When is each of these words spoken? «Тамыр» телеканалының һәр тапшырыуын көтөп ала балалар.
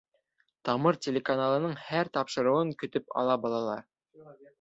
«Тамыр» 0.69 0.95
телеканалының 1.07 1.75
һәр 1.89 2.09
тапшырыуын 2.17 2.73
көтөп 2.85 3.13
ала 3.23 3.37
балалар. 3.45 3.85